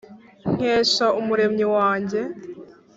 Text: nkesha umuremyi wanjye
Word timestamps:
nkesha 0.53 1.05
umuremyi 1.19 1.65
wanjye 1.75 2.21